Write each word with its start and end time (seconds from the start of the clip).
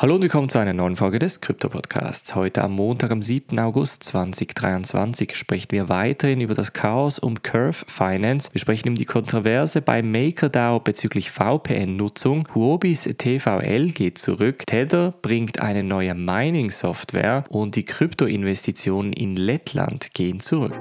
Hallo 0.00 0.14
und 0.14 0.22
willkommen 0.22 0.48
zu 0.48 0.56
einer 0.56 0.72
neuen 0.72 0.96
Folge 0.96 1.18
des 1.18 1.42
Krypto-Podcasts. 1.42 2.34
Heute 2.34 2.64
am 2.64 2.72
Montag, 2.72 3.10
am 3.10 3.20
7. 3.20 3.58
August 3.58 4.02
2023 4.04 5.36
sprechen 5.36 5.72
wir 5.72 5.90
weiterhin 5.90 6.40
über 6.40 6.54
das 6.54 6.72
Chaos 6.72 7.18
um 7.18 7.42
Curve 7.42 7.84
Finance. 7.86 8.48
Wir 8.54 8.62
sprechen 8.62 8.88
um 8.88 8.94
die 8.94 9.04
Kontroverse 9.04 9.82
bei 9.82 10.00
MakerDAO 10.00 10.80
bezüglich 10.80 11.30
VPN-Nutzung. 11.30 12.48
Huobis 12.54 13.10
TVL 13.18 13.88
geht 13.88 14.16
zurück. 14.16 14.64
Tether 14.64 15.12
bringt 15.20 15.60
eine 15.60 15.84
neue 15.84 16.14
Mining-Software 16.14 17.44
und 17.50 17.76
die 17.76 17.84
Krypto-Investitionen 17.84 19.12
in 19.12 19.36
Lettland 19.36 20.14
gehen 20.14 20.40
zurück 20.40 20.78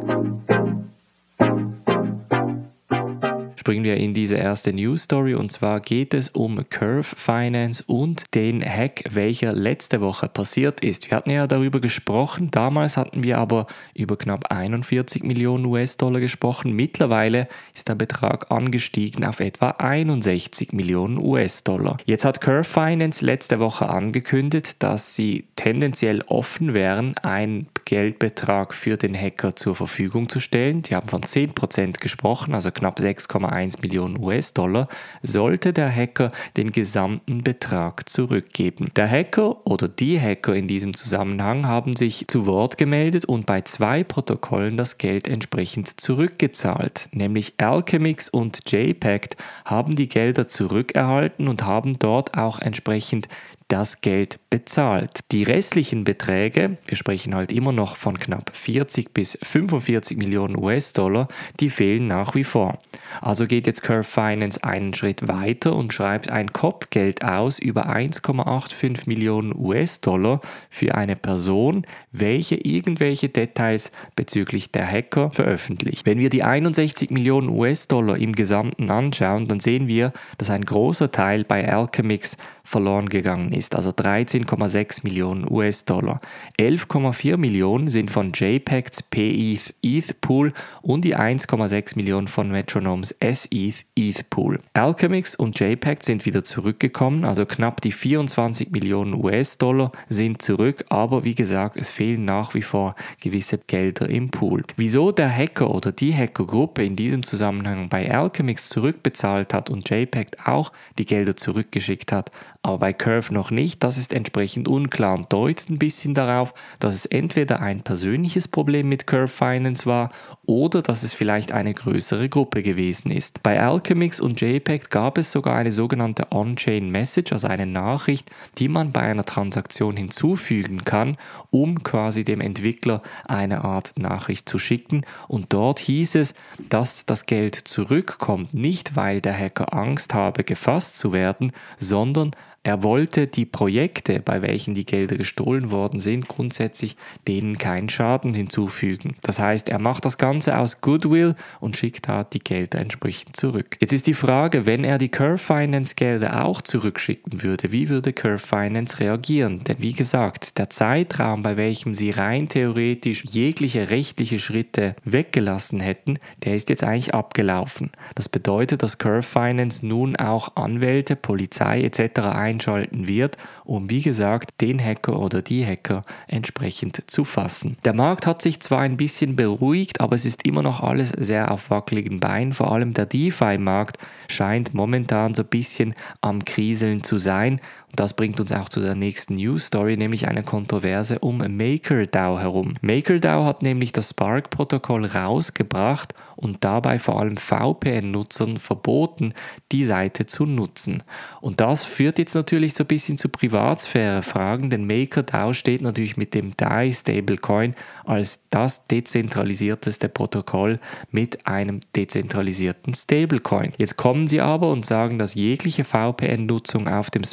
springen 3.59 3.83
wir 3.83 3.97
in 3.97 4.13
diese 4.13 4.37
erste 4.37 4.71
News 4.71 5.03
Story 5.03 5.35
und 5.35 5.51
zwar 5.51 5.81
geht 5.81 6.13
es 6.13 6.29
um 6.29 6.63
Curve 6.69 7.03
Finance 7.03 7.83
und 7.85 8.33
den 8.33 8.63
Hack, 8.63 9.03
welcher 9.09 9.51
letzte 9.51 9.99
Woche 9.99 10.29
passiert 10.29 10.79
ist. 10.79 11.11
Wir 11.11 11.17
hatten 11.17 11.29
ja 11.29 11.45
darüber 11.45 11.81
gesprochen, 11.81 12.51
damals 12.51 12.95
hatten 12.95 13.21
wir 13.21 13.37
aber 13.37 13.67
über 13.93 14.17
knapp 14.17 14.49
41 14.49 15.23
Millionen 15.23 15.65
US-Dollar 15.65 16.21
gesprochen. 16.21 16.71
Mittlerweile 16.71 17.49
ist 17.75 17.89
der 17.89 17.95
Betrag 17.95 18.49
angestiegen 18.49 19.25
auf 19.25 19.41
etwa 19.41 19.71
61 19.71 20.71
Millionen 20.71 21.17
US-Dollar. 21.17 21.97
Jetzt 22.05 22.23
hat 22.23 22.39
Curve 22.39 22.63
Finance 22.63 23.25
letzte 23.25 23.59
Woche 23.59 23.89
angekündigt, 23.89 24.81
dass 24.81 25.17
sie 25.17 25.43
tendenziell 25.57 26.21
offen 26.27 26.73
wären, 26.73 27.17
ein 27.23 27.67
Geldbetrag 27.83 28.73
für 28.73 28.95
den 28.95 29.19
Hacker 29.19 29.57
zur 29.57 29.75
Verfügung 29.75 30.29
zu 30.29 30.39
stellen. 30.39 30.83
Sie 30.85 30.95
haben 30.95 31.09
von 31.09 31.23
10% 31.23 31.99
gesprochen, 31.99 32.53
also 32.53 32.71
knapp 32.71 33.01
6,1 33.49 33.81
Millionen 33.81 34.19
US-Dollar, 34.23 34.87
sollte 35.21 35.73
der 35.73 35.93
Hacker 35.93 36.31
den 36.57 36.71
gesamten 36.71 37.43
Betrag 37.43 38.09
zurückgeben. 38.09 38.91
Der 38.95 39.09
Hacker 39.09 39.65
oder 39.65 39.87
die 39.87 40.19
Hacker 40.19 40.55
in 40.55 40.67
diesem 40.67 40.93
Zusammenhang 40.93 41.65
haben 41.67 41.95
sich 41.95 42.27
zu 42.27 42.45
Wort 42.45 42.77
gemeldet 42.77 43.25
und 43.25 43.45
bei 43.45 43.61
zwei 43.61 44.03
Protokollen 44.03 44.77
das 44.77 44.97
Geld 44.97 45.27
entsprechend 45.27 45.99
zurückgezahlt, 45.99 47.09
nämlich 47.11 47.53
Alchemix 47.57 48.29
und 48.29 48.71
JPEG 48.71 49.35
haben 49.65 49.95
die 49.95 50.09
Gelder 50.09 50.47
zurückerhalten 50.47 51.47
und 51.47 51.63
haben 51.63 51.93
dort 51.99 52.37
auch 52.37 52.59
entsprechend 52.59 53.27
das 53.69 54.01
Geld 54.01 54.39
bezahlt. 54.49 55.19
Die 55.31 55.43
restlichen 55.43 56.03
Beträge, 56.03 56.77
wir 56.85 56.97
sprechen 56.97 57.35
halt 57.35 57.51
immer 57.51 57.71
noch 57.71 57.95
von 57.95 58.19
knapp 58.19 58.51
40 58.53 59.13
bis 59.13 59.37
45 59.41 60.17
Millionen 60.17 60.57
US-Dollar, 60.57 61.27
die 61.59 61.69
fehlen 61.69 62.07
nach 62.07 62.35
wie 62.35 62.43
vor. 62.43 62.79
Also 63.21 63.45
geht 63.45 63.67
jetzt 63.67 63.83
Curve 63.83 64.03
Finance 64.03 64.63
einen 64.63 64.93
Schritt 64.93 65.27
weiter 65.27 65.75
und 65.75 65.93
schreibt 65.93 66.29
ein 66.29 66.51
Kopfgeld 66.51 67.23
aus 67.23 67.59
über 67.59 67.87
1,85 67.87 69.03
Millionen 69.05 69.55
US-Dollar 69.55 70.41
für 70.69 70.95
eine 70.95 71.15
Person, 71.15 71.85
welche 72.11 72.55
irgendwelche 72.55 73.29
Details 73.29 73.91
bezüglich 74.15 74.71
der 74.71 74.87
Hacker 74.87 75.31
veröffentlicht. 75.31 76.05
Wenn 76.07 76.17
wir 76.17 76.29
die 76.29 76.43
61 76.43 77.11
Millionen 77.11 77.49
US-Dollar 77.49 78.17
im 78.17 78.33
Gesamten 78.33 78.89
anschauen, 78.89 79.47
dann 79.47 79.59
sehen 79.59 79.87
wir, 79.87 80.11
dass 80.39 80.49
ein 80.49 80.65
großer 80.65 81.11
Teil 81.11 81.43
bei 81.43 81.71
Alchemix 81.71 82.35
verloren 82.63 83.09
gegangen 83.09 83.51
ist, 83.51 83.58
also 83.75 83.89
13,6 83.91 85.03
Millionen 85.03 85.49
US-Dollar. 85.49 86.21
11,4 86.57 87.37
Millionen 87.37 87.87
sind 87.87 88.11
von 88.11 88.31
JPEGs 88.33 89.03
PETH 89.03 89.73
ETH 89.81 90.21
Pool 90.21 90.53
und 90.81 91.03
die 91.05 91.15
1,6 91.15 91.95
Millionen 91.95 92.27
von 92.27 92.49
Metronomes 92.49 93.15
SETH 93.19 93.85
ETH 93.95 94.29
Pool. 94.29 94.59
Alchemix 94.73 95.35
und 95.35 95.59
JPEG 95.59 96.03
sind 96.03 96.25
wieder 96.25 96.43
zurückgekommen, 96.43 97.25
also 97.25 97.45
knapp 97.45 97.81
die 97.81 97.91
24 97.91 98.71
Millionen 98.71 99.13
US-Dollar 99.13 99.91
sind 100.07 100.41
zurück, 100.41 100.85
aber 100.89 101.23
wie 101.23 101.35
gesagt, 101.35 101.75
es 101.77 101.91
fehlen 101.91 102.25
nach 102.25 102.53
wie 102.53 102.61
vor 102.61 102.95
gewisse 103.19 103.57
Gelder 103.57 104.09
im 104.09 104.29
Pool. 104.29 104.63
Wieso 104.77 105.11
der 105.11 105.29
Hacker 105.29 105.69
oder 105.73 105.91
die 105.91 106.15
Hackergruppe 106.15 106.83
in 106.83 106.95
diesem 106.95 107.23
Zusammenhang 107.23 107.89
bei 107.89 108.13
Alchemix 108.13 108.69
zurückbezahlt 108.69 109.53
hat 109.53 109.69
und 109.69 109.89
JPEG 109.89 110.37
auch 110.45 110.71
die 110.97 111.05
Gelder 111.05 111.35
zurückgeschickt 111.35 112.11
hat, 112.11 112.31
aber 112.61 112.77
bei 112.79 112.93
Curve 112.93 113.33
noch 113.33 113.48
nicht. 113.51 113.83
Das 113.83 113.97
ist 113.97 114.13
entsprechend 114.13 114.67
unklar 114.67 115.15
und 115.15 115.31
deutet 115.31 115.69
ein 115.69 115.79
bisschen 115.79 116.13
darauf, 116.13 116.53
dass 116.79 116.95
es 116.95 117.05
entweder 117.05 117.59
ein 117.59 117.81
persönliches 117.81 118.47
Problem 118.47 118.89
mit 118.89 119.07
Curve 119.07 119.27
Finance 119.27 119.85
war 119.85 120.11
oder 120.45 120.81
dass 120.81 121.03
es 121.03 121.13
vielleicht 121.13 121.51
eine 121.51 121.73
größere 121.73 122.29
Gruppe 122.29 122.63
gewesen 122.63 123.11
ist. 123.11 123.43
Bei 123.43 123.61
Alchemix 123.61 124.19
und 124.19 124.41
JPEG 124.41 124.89
gab 124.89 125.17
es 125.17 125.31
sogar 125.31 125.55
eine 125.55 125.71
sogenannte 125.71 126.31
On-Chain 126.31 126.89
Message, 126.89 127.33
also 127.33 127.47
eine 127.47 127.65
Nachricht, 127.65 128.29
die 128.57 128.67
man 128.67 128.91
bei 128.91 129.01
einer 129.01 129.25
Transaktion 129.25 129.95
hinzufügen 129.95 130.83
kann, 130.83 131.17
um 131.51 131.83
quasi 131.83 132.23
dem 132.23 132.41
Entwickler 132.41 133.01
eine 133.27 133.63
Art 133.63 133.93
Nachricht 133.97 134.49
zu 134.49 134.59
schicken. 134.59 135.05
Und 135.27 135.53
dort 135.53 135.79
hieß 135.79 136.15
es, 136.15 136.33
dass 136.69 137.05
das 137.05 137.25
Geld 137.25 137.55
zurückkommt, 137.55 138.53
nicht 138.53 138.95
weil 138.95 139.21
der 139.21 139.37
Hacker 139.37 139.73
Angst 139.73 140.13
habe, 140.13 140.43
gefasst 140.43 140.97
zu 140.97 141.13
werden, 141.13 141.51
sondern 141.77 142.31
er 142.69 142.83
wollte 142.83 143.25
die 143.25 143.47
Projekte, 143.47 144.19
bei 144.19 144.43
welchen 144.43 144.75
die 144.75 144.85
Gelder 144.85 145.17
gestohlen 145.17 145.71
worden 145.71 145.99
sind, 145.99 146.27
grundsätzlich 146.27 146.97
denen 147.27 147.57
keinen 147.57 147.89
Schaden 147.89 148.35
hinzufügen. 148.35 149.15
Das 149.23 149.39
heißt, 149.39 149.69
er 149.69 149.79
macht 149.79 150.05
das 150.05 150.19
Ganze 150.19 150.55
aus 150.55 150.79
Goodwill 150.79 151.33
und 151.59 151.77
schickt 151.77 152.07
da 152.07 152.23
die 152.23 152.37
Gelder 152.37 152.77
entsprechend 152.77 153.35
zurück. 153.35 153.75
Jetzt 153.79 153.93
ist 153.93 154.05
die 154.05 154.13
Frage, 154.13 154.67
wenn 154.67 154.83
er 154.83 154.99
die 154.99 155.09
Curve 155.09 155.39
Finance 155.39 155.95
Gelder 155.95 156.45
auch 156.45 156.61
zurückschicken 156.61 157.41
würde, 157.41 157.71
wie 157.71 157.89
würde 157.89 158.13
Curve 158.13 158.37
Finance 158.37 158.99
reagieren? 158.99 159.63
Denn 159.63 159.77
wie 159.79 159.93
gesagt, 159.93 160.59
der 160.59 160.69
Zeitraum, 160.69 161.41
bei 161.41 161.57
welchem 161.57 161.95
sie 161.95 162.11
rein 162.11 162.49
theoretisch 162.49 163.23
jegliche 163.31 163.89
rechtliche 163.89 164.37
Schritte 164.37 164.95
weggelassen 165.03 165.79
hätten, 165.79 166.19
der 166.45 166.53
ist 166.53 166.69
jetzt 166.69 166.83
eigentlich 166.83 167.15
abgelaufen. 167.15 167.89
Das 168.13 168.29
bedeutet, 168.29 168.83
dass 168.83 168.99
Curve 168.99 169.23
Finance 169.23 169.83
nun 169.83 170.15
auch 170.17 170.55
Anwälte, 170.55 171.15
Polizei 171.15 171.81
etc 171.81 172.19
einschalten 172.59 173.07
wird, 173.07 173.37
um 173.63 173.89
wie 173.89 174.01
gesagt 174.01 174.61
den 174.61 174.83
Hacker 174.83 175.19
oder 175.19 175.41
die 175.41 175.65
Hacker 175.65 176.03
entsprechend 176.27 177.03
zu 177.07 177.23
fassen. 177.23 177.77
Der 177.85 177.93
Markt 177.93 178.27
hat 178.27 178.41
sich 178.41 178.59
zwar 178.59 178.79
ein 178.81 178.97
bisschen 178.97 179.35
beruhigt, 179.35 180.01
aber 180.01 180.15
es 180.15 180.25
ist 180.25 180.45
immer 180.45 180.61
noch 180.61 180.81
alles 180.81 181.11
sehr 181.17 181.51
auf 181.51 181.69
wackeligen 181.69 182.19
Beinen. 182.19 182.53
Vor 182.53 182.71
allem 182.71 182.93
der 182.93 183.05
DeFi-Markt 183.05 183.97
scheint 184.27 184.73
momentan 184.73 185.33
so 185.33 185.43
ein 185.43 185.49
bisschen 185.49 185.95
am 186.21 186.43
Kriseln 186.43 187.03
zu 187.03 187.17
sein. 187.17 187.61
Das 187.95 188.13
bringt 188.13 188.39
uns 188.39 188.51
auch 188.51 188.69
zu 188.69 188.81
der 188.81 188.95
nächsten 188.95 189.35
News 189.35 189.65
Story, 189.65 189.97
nämlich 189.97 190.27
eine 190.27 190.43
Kontroverse 190.43 191.19
um 191.19 191.37
MakerDAO 191.39 192.39
herum. 192.39 192.75
MakerDAO 192.81 193.45
hat 193.45 193.61
nämlich 193.61 193.91
das 193.91 194.11
Spark-Protokoll 194.11 195.05
rausgebracht 195.05 196.13
und 196.35 196.63
dabei 196.63 196.99
vor 196.99 197.19
allem 197.19 197.35
VPN-Nutzern 197.35 198.59
verboten, 198.59 199.33
die 199.73 199.83
Seite 199.83 200.25
zu 200.25 200.45
nutzen. 200.45 201.03
Und 201.41 201.59
das 201.59 201.83
führt 201.83 202.17
jetzt 202.17 202.33
natürlich 202.33 202.75
so 202.75 202.85
ein 202.85 202.87
bisschen 202.87 203.17
zu 203.17 203.27
Privatsphäre-Fragen, 203.27 204.69
denn 204.69 204.87
MakerDAO 204.87 205.53
steht 205.53 205.81
natürlich 205.81 206.15
mit 206.15 206.33
dem 206.33 206.55
DAI 206.55 206.93
Stablecoin 206.93 207.75
als 208.05 208.39
das 208.49 208.87
dezentralisierteste 208.87 210.07
Protokoll 210.07 210.79
mit 211.11 211.45
einem 211.45 211.81
dezentralisierten 211.95 212.93
Stablecoin. 212.93 213.73
Jetzt 213.77 213.97
kommen 213.97 214.27
sie 214.27 214.39
aber 214.39 214.69
und 214.69 214.85
sagen, 214.85 215.19
dass 215.19 215.35
jegliche 215.35 215.83
VPN-Nutzung 215.83 216.87
auf 216.87 217.11
dem 217.11 217.23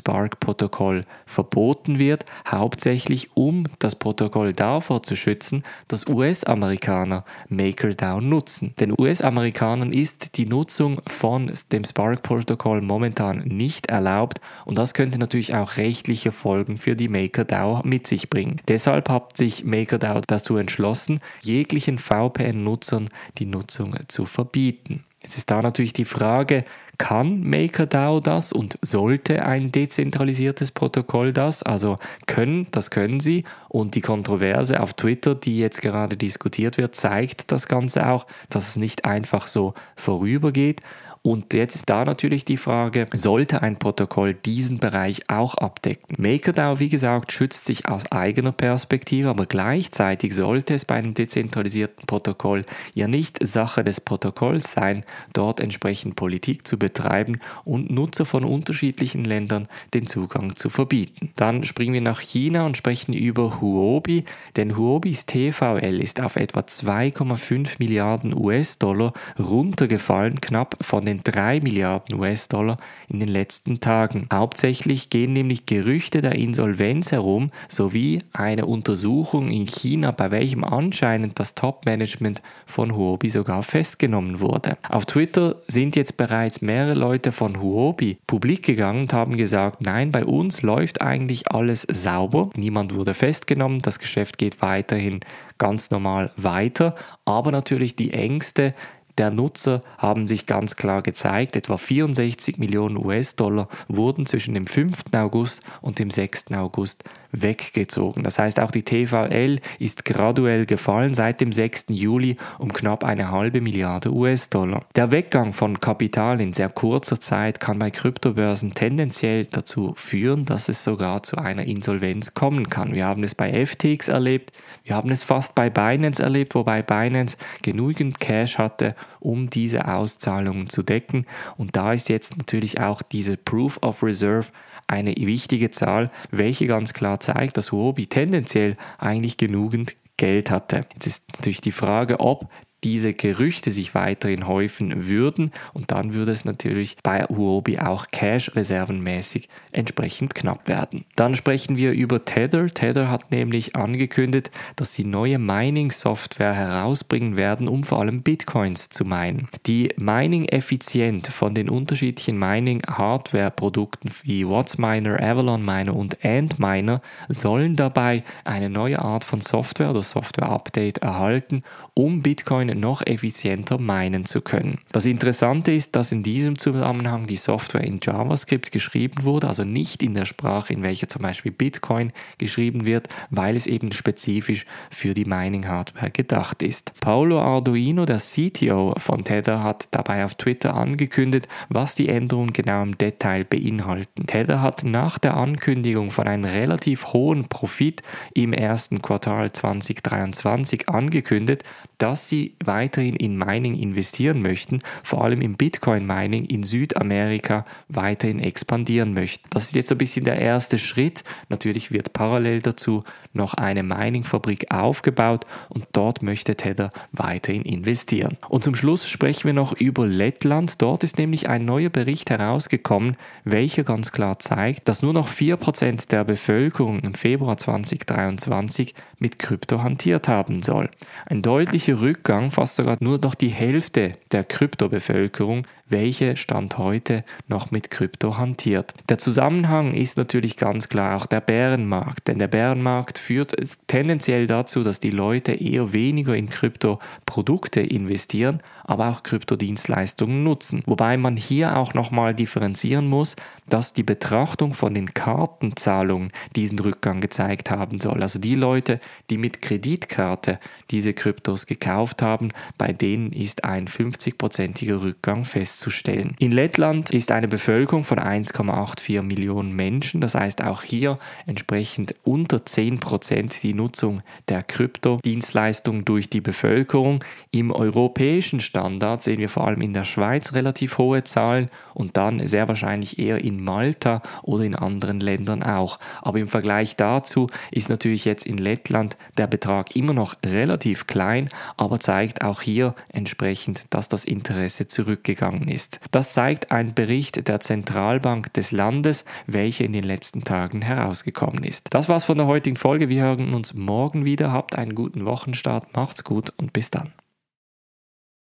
Spark-Protokoll 0.47 1.05
verboten 1.27 1.99
wird, 1.99 2.25
hauptsächlich 2.49 3.31
um 3.35 3.65
das 3.79 3.97
Protokoll 3.97 4.53
davor 4.53 5.03
zu 5.03 5.17
schützen, 5.17 5.65
dass 5.89 6.07
US-Amerikaner 6.07 7.25
MakerDAO 7.49 8.21
nutzen. 8.21 8.75
Denn 8.79 8.95
US-Amerikanern 8.97 9.93
ist 9.93 10.37
die 10.37 10.47
Nutzung 10.47 11.01
von 11.07 11.53
dem 11.73 11.85
Spark-Protokoll 11.85 12.81
momentan 12.81 13.39
nicht 13.41 13.87
erlaubt 13.87 14.41
und 14.65 14.79
das 14.79 14.95
könnte 14.95 15.19
natürlich 15.19 15.55
auch 15.55 15.77
rechtliche 15.77 16.33
Folgen 16.33 16.79
für 16.79 16.95
die 16.95 17.09
MakerDAO 17.09 17.83
mit 17.85 18.07
sich 18.07 18.31
bringen. 18.31 18.61
Deshalb 18.69 19.09
hat 19.09 19.37
sich 19.37 19.65
MakerDAO 19.65 20.21
dazu 20.27 20.57
entschlossen, 20.57 21.21
jeglichen 21.41 21.99
VPN-Nutzern 21.99 23.09
die 23.39 23.47
Nutzung 23.47 23.95
zu 24.09 24.27
verbieten. 24.27 25.05
Jetzt 25.27 25.39
ist 25.39 25.51
da 25.51 25.61
natürlich 25.61 25.93
die 25.93 26.05
Frage, 26.05 26.65
kann 26.99 27.43
MakerDAO 27.43 28.21
das 28.21 28.53
und 28.53 28.79
sollte 28.83 29.45
ein 29.45 29.73
dezentralisiertes 29.73 30.73
Protokoll 30.73 31.33
das? 31.33 31.63
Also 31.63 31.99
können, 32.27 32.67
das 32.71 32.91
können 32.91 33.21
sie. 33.21 33.45
Und 33.69 33.95
die 33.95 34.01
Kontroverse 34.01 34.81
auf 34.81 34.95
Twitter, 34.95 35.35
die 35.35 35.59
jetzt 35.59 35.83
gerade 35.83 36.17
diskutiert 36.17 36.79
wird, 36.79 36.95
zeigt 36.95 37.53
das 37.53 37.69
Ganze 37.69 38.09
auch, 38.09 38.27
dass 38.49 38.69
es 38.69 38.77
nicht 38.77 39.05
einfach 39.05 39.47
so 39.47 39.75
vorübergeht. 39.97 40.81
Und 41.27 41.55
jetzt 41.55 41.75
ist 41.75 41.91
da 41.91 42.05
natürlich 42.05 42.45
die 42.45 42.57
Frage, 42.57 43.09
sollte 43.13 43.61
ein 43.61 43.81
Protokoll 43.81 44.33
diesen 44.33 44.79
Bereich 44.79 45.29
auch 45.29 45.57
abdecken? 45.57 46.15
MakerDAO, 46.23 46.79
wie 46.79 46.89
gesagt, 46.89 47.33
schützt 47.33 47.65
sich 47.65 47.89
aus 47.89 48.13
eigener 48.13 48.53
Perspektive, 48.53 49.31
aber 49.31 49.47
gleichzeitig 49.47 50.37
sollte 50.37 50.75
es 50.75 50.85
bei 50.85 50.95
einem 50.95 51.15
dezentralisierten 51.15 52.07
Protokoll 52.07 52.63
ja 52.95 53.09
nicht 53.09 53.45
Sache 53.45 53.83
des 53.83 54.01
Protokolls 54.01 54.71
sein, 54.71 55.05
dort 55.33 55.59
entsprechend 55.59 56.15
Politik 56.15 56.65
zu 56.65 56.79
betreiben 56.79 57.41
und 57.65 57.91
Nutzer 57.91 58.25
von 58.25 58.45
unterschiedlichen 58.45 59.25
Ländern 59.25 59.67
den 59.95 60.07
Zugang 60.07 60.55
zu 60.55 60.71
verbieten. 60.71 61.31
Dann 61.35 61.65
springen 61.65 61.95
wir 61.95 62.03
nach 62.03 62.21
China 62.21 62.67
und 62.67 62.77
sprechen 62.77 63.13
über 63.13 63.61
Huobi, 63.61 64.27
denn 64.55 64.77
Huobis 64.77 65.27
TVL 65.27 66.01
ist 66.01 66.21
auf 66.21 66.37
etwa 66.37 66.61
2,5 66.61 67.81
Milliarden 67.81 68.33
US-Dollar 68.33 69.13
runtergefallen, 69.41 70.41
knapp 70.41 70.77
von 70.81 71.05
den 71.05 71.16
3 71.25 71.61
Milliarden 71.61 72.19
US-Dollar 72.19 72.79
in 73.09 73.21
den 73.21 73.29
letzten 73.29 73.81
Tagen. 73.81 74.29
Hauptsächlich 74.33 75.11
gehen 75.11 75.33
nämlich 75.33 75.67
Gerüchte 75.67 76.21
der 76.21 76.35
Insolvenz 76.35 77.13
herum 77.13 77.51
sowie 77.69 78.23
eine 78.33 78.67
Untersuchung 78.67 79.51
in 79.51 79.67
China, 79.67 80.11
bei 80.11 80.31
welchem 80.31 80.65
anscheinend 80.65 81.39
das 81.39 81.55
Top-Management 81.55 82.43
von 82.67 82.95
Huobi 82.95 83.29
sogar 83.29 83.63
festgenommen 83.63 84.41
wurde. 84.41 84.77
Auf 84.89 85.07
Twitter 85.07 85.57
sind 85.69 85.97
jetzt 85.97 86.17
bereits 86.17 86.63
mehrere 86.63 86.95
Leute 86.95 87.33
von 87.33 87.61
Huobi 87.61 88.19
publik 88.27 88.65
gegangen 88.65 89.03
und 89.03 89.13
haben 89.13 89.37
gesagt, 89.37 89.81
nein, 89.81 90.11
bei 90.11 90.25
uns 90.25 90.63
läuft 90.63 91.01
eigentlich 91.01 91.51
alles 91.51 91.87
sauber, 91.91 92.51
niemand 92.55 92.95
wurde 92.95 93.15
festgenommen, 93.15 93.79
das 93.79 93.99
Geschäft 93.99 94.39
geht 94.39 94.63
weiterhin 94.63 95.21
ganz 95.59 95.91
normal 95.91 96.31
weiter, 96.37 96.95
aber 97.25 97.51
natürlich 97.51 97.97
die 97.97 98.13
Ängste 98.13 98.75
der 99.19 99.31
Nutzer 99.31 99.83
haben 99.99 100.29
sich 100.29 100.47
ganz 100.47 100.77
klar 100.77 101.03
gezeigt. 101.03 101.57
Etwa 101.57 101.79
64 101.79 102.59
Millionen 102.59 102.97
US-Dollar 102.97 103.69
wurden 103.89 104.27
zwischen 104.27 104.55
dem 104.55 104.67
5. 104.67 104.99
August 105.13 105.63
und 105.81 105.99
dem 105.99 106.11
6. 106.11 106.53
August 106.53 107.05
weggezogen. 107.43 108.23
Das 108.23 108.39
heißt, 108.39 108.61
auch 108.61 108.71
die 108.71 108.83
TVL 108.83 109.61
ist 109.79 110.05
graduell 110.05 110.67
gefallen 110.67 111.15
seit 111.15 111.41
dem 111.41 111.53
6. 111.53 111.87
Juli 111.91 112.37
um 112.59 112.73
knapp 112.73 113.05
eine 113.05 113.31
halbe 113.31 113.61
Milliarde 113.61 114.13
US-Dollar. 114.13 114.85
Der 114.95 115.11
Weggang 115.11 115.53
von 115.53 115.81
Kapital 115.81 116.41
in 116.41 116.53
sehr 116.53 116.69
kurzer 116.69 117.21
Zeit 117.21 117.61
kann 117.61 117.79
bei 117.79 117.91
Kryptobörsen 117.91 118.75
tendenziell 118.75 119.47
dazu 119.47 119.95
führen, 119.97 120.45
dass 120.45 120.69
es 120.69 120.85
sogar 120.85 121.23
zu 121.23 121.39
einer 121.39 121.65
Insolvenz 121.65 122.35
kommen 122.35 122.69
kann. 122.69 122.95
Wir 122.95 123.07
haben 123.07 123.23
es 123.23 123.35
bei 123.35 123.67
FTX 123.67 124.09
erlebt, 124.09 124.53
wir 124.85 124.97
haben 124.97 125.11
es 125.11 125.23
fast 125.23 125.55
bei 125.55 125.71
Binance 125.71 126.23
erlebt, 126.23 126.55
wobei 126.55 126.83
Binance 126.83 127.37
genügend 127.63 128.21
Cash 128.21 128.59
hatte, 128.59 128.95
um 129.21 129.51
diese 129.51 129.89
Auszahlungen 129.89 130.69
zu 130.69 130.83
decken. 130.83 131.27
Und 131.57 131.77
da 131.77 131.93
ist 131.93 132.09
jetzt 132.09 132.37
natürlich 132.37 132.81
auch 132.81 133.03
diese 133.03 133.37
Proof 133.37 133.79
of 133.83 134.03
Reserve 134.03 134.51
eine 134.87 135.15
wichtige 135.17 135.71
Zahl, 135.71 136.11
welche 136.31 136.67
ganz 136.67 136.95
klar 136.95 137.19
zeigt, 137.27 137.57
dass 137.57 137.73
Huobi 137.73 138.07
tendenziell 138.07 138.77
eigentlich 138.99 139.37
genügend 139.37 139.97
Geld 140.17 140.51
hatte. 140.51 140.87
Jetzt 140.95 141.07
ist 141.07 141.23
natürlich 141.35 141.61
die 141.61 141.73
Frage, 141.73 142.21
ob 142.21 142.49
diese 142.87 143.15
Gerüchte 143.15 143.73
sich 143.73 143.97
weiterhin 143.97 144.47
häufen 144.47 145.09
würden 145.09 145.51
und 145.75 145.91
dann 145.91 146.15
würde 146.15 146.31
es 146.31 146.45
natürlich 146.45 146.97
bei 147.03 147.25
Huobi 147.25 147.81
auch 147.81 148.07
Cash-Reservenmäßig 148.13 149.49
entsprechend 149.73 150.37
knapp 150.37 150.69
werden. 150.69 151.05
Dann 151.17 151.35
sprechen 151.35 151.77
wir 151.77 151.91
über 151.91 152.25
Tether. 152.25 152.69
Tether 152.69 153.11
hat 153.11 153.33
nämlich 153.33 153.75
angekündigt, 153.75 154.53
dass 154.77 154.95
sie 154.95 155.03
neue 155.03 155.41
Mining-Software 155.41 156.55
herausbringen 156.55 157.35
werden, 157.35 157.67
um 157.67 157.83
vor 157.83 157.99
allem 157.99 158.23
Bitcoins 158.23 158.89
zu 158.89 159.05
minen. 159.05 159.49
Die 159.67 159.89
Mining-Effizient 159.97 161.27
von 161.27 161.57
den 161.57 161.69
unterschiedlichen 161.69 162.39
Mining-Hardware-Produkten 162.39 164.11
wie 164.23 164.47
WhatsMiner, 164.47 165.21
Avalon 165.21 165.65
Miner 165.65 165.97
und 165.97 166.25
Antminer 166.25 167.03
sollen 167.29 167.75
dabei 167.75 168.23
eine 168.45 168.71
neue 168.71 169.01
Art 169.01 169.25
von 169.25 169.41
Software 169.41 169.91
oder 169.91 170.05
Software-Update 170.05 170.99
erhalten, 170.99 171.65
um 171.95 172.23
Bitcoin 172.23 172.76
noch 172.77 173.05
effizienter 173.05 173.81
meinen 173.81 174.25
zu 174.25 174.41
können. 174.41 174.79
Das 174.93 175.07
Interessante 175.07 175.73
ist, 175.73 175.97
dass 175.97 176.13
in 176.13 176.23
diesem 176.23 176.59
Zusammenhang 176.59 177.27
die 177.27 177.37
Software 177.37 177.85
in 177.85 177.99
JavaScript 178.03 178.73
geschrieben 178.73 179.25
wurde, 179.25 179.49
also 179.49 179.65
nicht 179.65 180.03
in 180.03 180.15
der 180.15 180.25
Sprache, 180.25 180.73
in 180.73 180.83
welcher 180.83 181.09
zum 181.09 181.23
Beispiel 181.23 181.53
Bitcoin 181.53 182.13
geschrieben 182.39 182.85
wird, 182.85 183.09
weil 183.31 183.57
es 183.57 183.67
eben 183.67 183.93
spezifisch 183.93 184.67
für 184.91 185.15
die 185.15 185.25
Mining-Hardware 185.25 186.11
gedacht 186.11 186.63
ist. 186.63 186.93
Paolo 187.01 187.41
Arduino, 187.41 188.05
der 188.05 188.19
CTO 188.19 188.95
von 188.99 189.25
Tether, 189.25 189.63
hat 189.63 189.89
dabei 189.91 190.25
auf 190.25 190.35
Twitter 190.35 190.75
angekündigt, 190.75 191.49
was 191.69 191.95
die 191.95 192.09
Änderungen 192.09 192.53
genau 192.53 192.83
im 192.83 192.99
Detail 192.99 193.45
beinhalten. 193.45 194.27
Tether 194.27 194.63
hat 194.63 194.85
nach 194.85 195.19
der 195.19 195.37
Ankündigung 195.37 196.11
von 196.11 196.27
einem 196.27 196.45
relativ 196.45 197.13
hohen 197.13 197.49
Profit 197.49 198.03
im 198.35 198.53
ersten 198.53 199.03
Quartal 199.03 199.53
2023 199.53 200.89
angekündigt, 200.89 201.63
dass 201.99 202.29
sie 202.29 202.56
weiterhin 202.65 203.17
in 203.17 203.37
Mining 203.37 203.77
investieren 203.77 204.43
möchten, 204.43 204.81
vor 205.03 205.25
allem 205.25 205.41
im 205.41 205.57
Bitcoin-Mining 205.57 206.45
in 206.45 206.63
Südamerika 206.63 207.65
weiterhin 207.89 208.41
expandieren 208.41 209.15
möchten. 209.15 209.49
Das 209.51 209.65
ist 209.65 209.75
jetzt 209.75 209.93
ein 209.93 209.99
bisschen 209.99 210.25
der 210.25 210.39
erste 210.39 210.79
Schritt. 210.79 211.25
Natürlich 211.49 211.91
wird 211.91 212.13
parallel 212.13 212.63
dazu 212.63 213.05
noch 213.37 213.55
eine 213.55 213.83
Mining-Fabrik 213.83 214.73
aufgebaut 214.73 215.45
und 215.69 215.87
dort 215.93 216.23
möchte 216.23 216.57
Tether 216.57 216.91
weiterhin 217.13 217.63
investieren. 217.63 218.37
Und 218.49 218.65
zum 218.65 218.75
Schluss 218.75 219.09
sprechen 219.09 219.45
wir 219.45 219.53
noch 219.53 219.73
über 219.73 220.07
Lettland. 220.07 220.81
Dort 220.83 221.05
ist 221.05 221.19
nämlich 221.19 221.49
ein 221.49 221.65
neuer 221.65 221.91
Bericht 221.91 222.31
herausgekommen, 222.31 223.17
welcher 223.45 223.85
ganz 223.85 224.11
klar 224.11 224.39
zeigt, 224.39 224.89
dass 224.89 225.03
nur 225.03 225.13
noch 225.13 225.29
4% 225.29 226.09
der 226.09 226.25
Bevölkerung 226.25 227.01
im 227.01 227.15
Februar 227.15 227.59
2023 227.59 228.95
mit 229.19 229.39
Krypto 229.39 229.83
hantiert 229.83 230.29
haben 230.29 230.61
soll. 230.61 230.91
Ein 231.27 231.43
deutlicher 231.43 232.01
Rückgang 232.01 232.46
Fast 232.51 232.77
sogar 232.77 232.97
nur 233.01 233.19
noch 233.19 233.35
die 233.35 233.49
Hälfte 233.49 234.13
der 234.33 234.45
Kryptobevölkerung, 234.45 235.67
welche 235.89 236.37
Stand 236.37 236.79
heute 236.79 237.25
noch 237.49 237.71
mit 237.71 237.91
Krypto 237.91 238.37
hantiert. 238.37 238.95
Der 239.09 239.19
Zusammenhang 239.19 239.95
ist 239.95 240.17
natürlich 240.17 240.57
ganz 240.57 240.89
klar 240.89 241.17
auch 241.17 241.27
der 241.27 241.41
Bärenmarkt, 241.41 242.29
denn 242.29 242.39
der 242.39 242.49
Bärenmarkt 242.49 243.19
führt 243.19 243.55
tendenziell 243.87 244.47
dazu, 244.47 244.83
dass 244.83 245.01
die 245.01 245.11
Leute 245.11 245.53
eher 245.53 245.93
weniger 245.93 246.37
in 246.37 246.49
Kryptoprodukte 246.49 247.81
investieren, 247.81 248.61
aber 248.87 249.11
auch 249.11 249.23
Kryptodienstleistungen 249.23 250.43
nutzen. 250.43 250.83
Wobei 250.87 251.17
man 251.17 251.37
hier 251.37 251.77
auch 251.77 251.93
nochmal 251.95 252.35
differenzieren 252.35 253.09
muss, 253.09 253.37
dass 253.69 253.93
die 253.93 254.03
Betrachtung 254.03 254.73
von 254.73 254.95
den 254.95 255.13
Kartenzahlungen 255.13 256.31
diesen 256.55 256.79
Rückgang 256.79 257.21
gezeigt 257.21 257.71
haben 257.71 258.01
soll. 258.01 258.23
Also 258.23 258.39
die 258.39 258.55
Leute, 258.55 259.01
die 259.29 259.39
mit 259.39 259.61
Kreditkarte 259.61 260.61
diese 260.91 261.13
Kryptos 261.13 261.67
gekauft 261.67 262.23
haben, 262.23 262.51
bei 262.79 262.93
denen 262.93 263.33
ist 263.33 263.65
ein 263.65 263.89
50-prozentiger 263.89 265.03
Rückgang 265.03 265.45
festzustellen. 265.45 266.37
In 266.39 266.53
Lettland 266.53 267.11
ist 267.11 267.33
eine 267.33 267.49
Bevölkerung 267.49 268.05
von 268.05 268.19
1,84 268.19 269.23
Millionen 269.23 269.75
Menschen, 269.75 270.21
das 270.21 270.35
heißt 270.35 270.63
auch 270.63 270.83
hier 270.83 271.19
entsprechend 271.47 272.15
unter 272.23 272.65
10 272.65 273.01
Prozent 273.01 273.63
die 273.63 273.75
Nutzung 273.75 274.23
der 274.49 274.63
Kryptodienstleistung 274.63 276.05
durch 276.05 276.31
die 276.31 276.41
Bevölkerung. 276.41 277.25
Im 277.51 277.73
europäischen 277.73 278.61
Standard 278.77 279.23
sehen 279.23 279.39
wir 279.39 279.49
vor 279.49 279.67
allem 279.67 279.81
in 279.81 279.95
der 279.95 280.05
Schweiz 280.05 280.53
relativ 280.53 280.99
hohe 280.99 281.25
Zahlen 281.25 281.71
und 281.95 282.19
dann 282.19 282.47
sehr 282.47 282.69
wahrscheinlich 282.69 283.19
eher 283.19 283.43
in 283.43 283.65
Malta 283.65 284.21
oder 284.43 284.65
in 284.65 284.75
anderen 284.75 285.19
Ländern 285.19 285.63
auch. 285.63 285.99
Aber 286.21 286.39
im 286.39 286.49
Vergleich 286.49 286.95
dazu 286.95 287.47
ist 287.71 287.89
natürlich 287.89 288.27
jetzt 288.27 288.45
in 288.45 288.59
Lettland 288.59 289.17
der 289.39 289.47
Betrag 289.47 289.97
immer 289.97 290.13
noch 290.13 290.37
relativ 290.45 291.07
klein, 291.07 291.49
aber 291.79 292.01
zeigt 292.01 292.45
auch 292.45 292.61
hier 292.61 292.95
entsprechend, 293.09 293.87
dass 293.89 294.11
das 294.11 294.27
Interesse 294.27 294.87
zurückgegangen 294.89 295.69
ist. 295.69 295.99
Das 296.11 296.29
zeigt 296.29 296.71
ein 296.71 296.93
Bericht 296.93 297.49
der 297.49 297.61
Zentralbank 297.61 298.53
des 298.53 298.73
Landes, 298.73 299.25
welcher 299.47 299.87
in 299.87 299.95
den 299.95 300.05
letzten 300.05 300.45
Tagen 300.45 300.83
herausgekommen 300.83 301.65
ist. 301.65 301.87
Das 301.91 302.11
war's 302.11 302.25
von 302.25 302.37
der 302.37 302.47
heutigen 302.47 302.77
Folge. 302.77 303.09
Wir 303.09 303.23
hören 303.23 303.55
uns 303.55 303.73
morgen 303.73 304.27
wieder. 304.27 304.53
Habt 304.53 304.77
einen 304.77 304.95
guten 304.95 305.25
Wochenstart. 305.25 305.97
Macht's 305.97 306.25
gut 306.25 306.53
und 306.59 306.75
bis 306.75 306.91
dann. 306.91 307.15